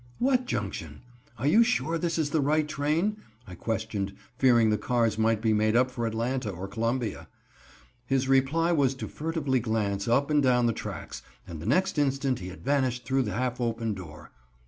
[0.17, 1.01] "What Junction?
[1.37, 5.53] Are you sure this is the right train?" I questioned, fearing the cars might be
[5.53, 7.27] made up for Atlanta or Columbia.
[8.07, 12.39] His reply was to furtively glance up and down the tracks, and the next instant
[12.39, 14.31] he had vanished through the half open door.